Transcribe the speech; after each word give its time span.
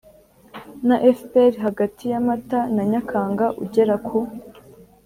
na 0.87 0.95
fpr 1.17 1.53
hagati 1.65 2.03
ya 2.11 2.19
mata 2.27 2.59
na 2.75 2.83
nyakanga 2.91 3.45
ugera 3.63 3.95
ku 4.07 4.19